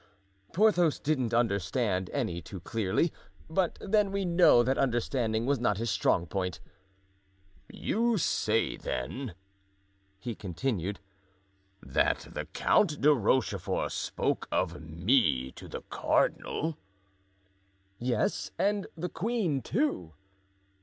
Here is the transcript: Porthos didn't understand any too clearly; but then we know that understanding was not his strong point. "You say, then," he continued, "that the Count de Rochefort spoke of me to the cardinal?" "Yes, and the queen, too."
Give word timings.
Porthos 0.51 0.97
didn't 0.97 1.31
understand 1.31 2.09
any 2.11 2.41
too 2.41 2.59
clearly; 2.59 3.13
but 3.47 3.77
then 3.79 4.11
we 4.11 4.25
know 4.25 4.63
that 4.63 4.75
understanding 4.79 5.45
was 5.45 5.59
not 5.59 5.77
his 5.77 5.91
strong 5.91 6.25
point. 6.25 6.59
"You 7.69 8.17
say, 8.17 8.77
then," 8.77 9.35
he 10.17 10.33
continued, 10.33 10.99
"that 11.83 12.29
the 12.31 12.45
Count 12.45 12.99
de 13.01 13.13
Rochefort 13.13 13.91
spoke 13.91 14.47
of 14.51 14.81
me 14.81 15.51
to 15.51 15.67
the 15.67 15.81
cardinal?" 15.83 16.79
"Yes, 17.99 18.49
and 18.57 18.87
the 18.97 19.07
queen, 19.09 19.61
too." 19.61 20.15